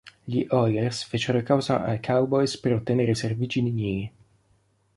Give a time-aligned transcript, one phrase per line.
[0.23, 4.13] Gli Oilers fecero causa ai Cowboys per ottenere i servigi di Neely.